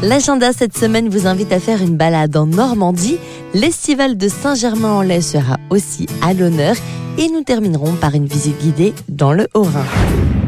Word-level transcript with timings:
L'agenda 0.00 0.52
cette 0.52 0.78
semaine 0.78 1.08
vous 1.08 1.26
invite 1.26 1.52
à 1.52 1.58
faire 1.58 1.82
une 1.82 1.96
balade 1.96 2.36
en 2.36 2.46
Normandie. 2.46 3.16
L'estival 3.52 4.16
de 4.16 4.28
Saint-Germain-en-Laye 4.28 5.24
sera 5.24 5.58
aussi 5.70 6.06
à 6.22 6.34
l'honneur 6.34 6.76
et 7.18 7.26
nous 7.28 7.42
terminerons 7.42 7.94
par 7.94 8.14
une 8.14 8.26
visite 8.26 8.60
guidée 8.60 8.94
dans 9.08 9.32
le 9.32 9.48
Haut-Rhin. 9.54 9.84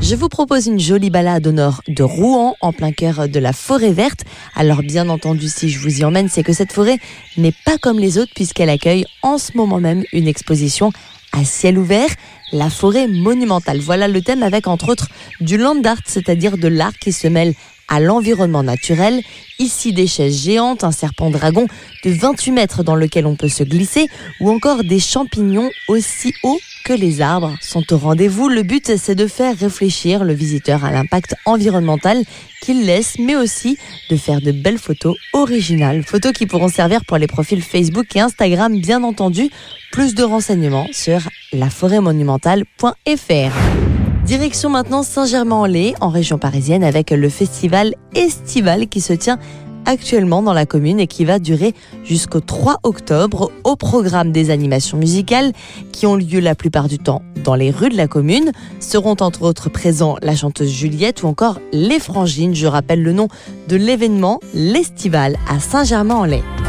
Je 0.00 0.16
vous 0.16 0.30
propose 0.30 0.66
une 0.66 0.80
jolie 0.80 1.10
balade 1.10 1.46
au 1.46 1.52
nord 1.52 1.82
de 1.88 2.02
Rouen, 2.02 2.54
en 2.62 2.72
plein 2.72 2.90
cœur 2.90 3.28
de 3.28 3.38
la 3.38 3.52
forêt 3.52 3.92
verte. 3.92 4.20
Alors 4.56 4.80
bien 4.80 5.10
entendu, 5.10 5.46
si 5.48 5.68
je 5.68 5.78
vous 5.78 6.00
y 6.00 6.04
emmène, 6.06 6.30
c'est 6.30 6.42
que 6.42 6.54
cette 6.54 6.72
forêt 6.72 6.96
n'est 7.36 7.54
pas 7.66 7.76
comme 7.76 7.98
les 7.98 8.16
autres 8.16 8.32
puisqu'elle 8.34 8.70
accueille 8.70 9.04
en 9.20 9.36
ce 9.36 9.54
moment 9.58 9.78
même 9.78 10.04
une 10.14 10.26
exposition 10.26 10.90
à 11.32 11.44
ciel 11.44 11.78
ouvert, 11.78 12.08
la 12.52 12.70
forêt 12.70 13.08
monumentale. 13.08 13.80
Voilà 13.80 14.08
le 14.08 14.22
thème 14.22 14.42
avec 14.42 14.68
entre 14.68 14.88
autres 14.88 15.08
du 15.40 15.58
land 15.58 15.82
art, 15.84 15.98
c'est-à-dire 16.06 16.56
de 16.56 16.68
l'art 16.68 16.96
qui 16.98 17.12
se 17.12 17.28
mêle 17.28 17.52
à 17.88 18.00
l'environnement 18.00 18.62
naturel. 18.62 19.22
Ici 19.58 19.92
des 19.92 20.06
chaises 20.06 20.42
géantes, 20.42 20.84
un 20.84 20.92
serpent 20.92 21.30
dragon 21.30 21.66
de 22.04 22.10
28 22.10 22.52
mètres 22.52 22.82
dans 22.82 22.96
lequel 22.96 23.26
on 23.26 23.36
peut 23.36 23.48
se 23.48 23.62
glisser 23.62 24.08
ou 24.40 24.50
encore 24.50 24.84
des 24.84 25.00
champignons 25.00 25.70
aussi 25.88 26.34
hauts 26.42 26.60
que 26.84 26.92
les 26.92 27.22
arbres 27.22 27.56
sont 27.60 27.92
au 27.92 27.96
rendez-vous. 27.96 28.48
Le 28.48 28.62
but, 28.62 28.96
c'est 28.96 29.14
de 29.14 29.26
faire 29.26 29.56
réfléchir 29.56 30.22
le 30.22 30.34
visiteur 30.34 30.84
à 30.84 30.92
l'impact 30.92 31.34
environnemental 31.46 32.22
qu'il 32.60 32.84
laisse, 32.84 33.18
mais 33.18 33.36
aussi 33.36 33.78
de 34.10 34.16
faire 34.16 34.40
de 34.40 34.52
belles 34.52 34.78
photos 34.78 35.16
originales. 35.32 36.02
Photos 36.02 36.32
qui 36.32 36.46
pourront 36.46 36.68
servir 36.68 37.04
pour 37.06 37.16
les 37.16 37.26
profils 37.26 37.62
Facebook 37.62 38.14
et 38.14 38.20
Instagram, 38.20 38.78
bien 38.78 39.02
entendu. 39.02 39.50
Plus 39.92 40.14
de 40.14 40.24
renseignements 40.24 40.88
sur 40.92 41.20
laforêtmonumentale.fr. 41.52 43.83
Direction 44.24 44.70
maintenant 44.70 45.02
Saint-Germain-en-Laye, 45.02 45.94
en 46.00 46.08
région 46.08 46.38
parisienne, 46.38 46.82
avec 46.82 47.10
le 47.10 47.28
festival 47.28 47.94
estival 48.14 48.88
qui 48.88 49.02
se 49.02 49.12
tient 49.12 49.38
actuellement 49.84 50.42
dans 50.42 50.54
la 50.54 50.64
commune 50.64 50.98
et 50.98 51.06
qui 51.06 51.26
va 51.26 51.38
durer 51.38 51.74
jusqu'au 52.04 52.40
3 52.40 52.78
octobre 52.84 53.52
au 53.64 53.76
programme 53.76 54.32
des 54.32 54.48
animations 54.48 54.96
musicales 54.96 55.52
qui 55.92 56.06
ont 56.06 56.16
lieu 56.16 56.40
la 56.40 56.54
plupart 56.54 56.88
du 56.88 56.98
temps 56.98 57.20
dans 57.44 57.54
les 57.54 57.70
rues 57.70 57.90
de 57.90 57.98
la 57.98 58.08
commune. 58.08 58.52
Seront 58.80 59.16
entre 59.20 59.42
autres 59.42 59.68
présents 59.68 60.16
la 60.22 60.34
chanteuse 60.34 60.70
Juliette 60.70 61.22
ou 61.22 61.26
encore 61.26 61.60
les 61.74 61.98
Frangines. 61.98 62.54
Je 62.54 62.66
rappelle 62.66 63.02
le 63.02 63.12
nom 63.12 63.28
de 63.68 63.76
l'événement, 63.76 64.40
l'Estival 64.54 65.36
à 65.50 65.60
Saint-Germain-en-Laye. 65.60 66.63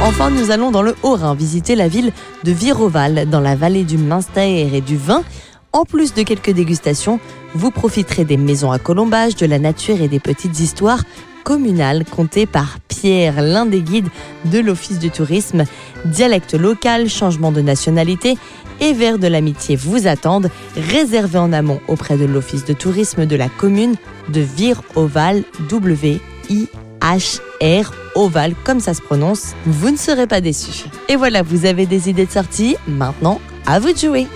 Enfin, 0.00 0.30
nous 0.30 0.52
allons 0.52 0.70
dans 0.70 0.82
le 0.82 0.94
Haut-Rhin 1.02 1.34
visiter 1.34 1.74
la 1.74 1.88
ville 1.88 2.12
de 2.44 2.52
Viroval, 2.52 3.28
dans 3.28 3.40
la 3.40 3.56
vallée 3.56 3.82
du 3.82 3.98
Minster 3.98 4.72
et 4.72 4.80
du 4.80 4.96
vin. 4.96 5.24
En 5.72 5.84
plus 5.84 6.14
de 6.14 6.22
quelques 6.22 6.52
dégustations, 6.52 7.18
vous 7.54 7.72
profiterez 7.72 8.24
des 8.24 8.36
maisons 8.36 8.70
à 8.70 8.78
colombage, 8.78 9.34
de 9.34 9.44
la 9.44 9.58
nature 9.58 10.00
et 10.00 10.06
des 10.06 10.20
petites 10.20 10.60
histoires 10.60 11.02
communales 11.42 12.04
contées 12.04 12.46
par 12.46 12.78
Pierre, 12.86 13.42
l'un 13.42 13.66
des 13.66 13.80
guides 13.80 14.08
de 14.44 14.60
l'Office 14.60 15.00
du 15.00 15.10
tourisme. 15.10 15.64
Dialecte 16.04 16.54
local, 16.54 17.08
changement 17.08 17.50
de 17.50 17.60
nationalité 17.60 18.38
et 18.80 18.92
vers 18.92 19.18
de 19.18 19.26
l'amitié 19.26 19.74
vous 19.74 20.06
attendent, 20.06 20.50
réservés 20.76 21.40
en 21.40 21.52
amont 21.52 21.80
auprès 21.88 22.16
de 22.16 22.24
l'Office 22.24 22.64
de 22.64 22.72
tourisme 22.72 23.26
de 23.26 23.34
la 23.34 23.48
commune 23.48 23.96
de 24.28 24.40
Viroval, 24.42 25.42
W-I 25.68 26.68
HR 27.16 27.92
Oval, 28.14 28.54
comme 28.64 28.80
ça 28.80 28.94
se 28.94 29.00
prononce, 29.00 29.54
vous 29.64 29.90
ne 29.90 29.96
serez 29.96 30.26
pas 30.26 30.40
déçus. 30.40 30.84
Et 31.08 31.16
voilà, 31.16 31.42
vous 31.42 31.64
avez 31.64 31.86
des 31.86 32.10
idées 32.10 32.26
de 32.26 32.30
sortie, 32.30 32.76
maintenant, 32.86 33.40
à 33.66 33.78
vous 33.80 33.92
de 33.92 33.98
jouer. 33.98 34.26